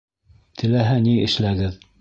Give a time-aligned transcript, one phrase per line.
[0.61, 1.81] Теләһә ни эшләгеҙ!